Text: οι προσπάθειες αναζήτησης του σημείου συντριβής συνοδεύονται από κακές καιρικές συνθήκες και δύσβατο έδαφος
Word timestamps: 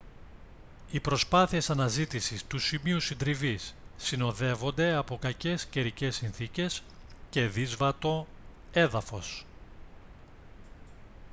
οι 0.91 0.99
προσπάθειες 0.99 1.69
αναζήτησης 1.69 2.45
του 2.45 2.59
σημείου 2.59 2.99
συντριβής 2.99 3.75
συνοδεύονται 3.97 4.93
από 4.93 5.17
κακές 5.17 5.65
καιρικές 5.65 6.15
συνθήκες 6.15 6.83
και 7.29 7.47
δύσβατο 7.47 8.27
έδαφος 8.71 9.45